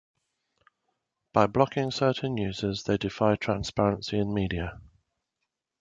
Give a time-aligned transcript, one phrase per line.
[1.31, 4.81] By blocking certain users, they defy transparency in media.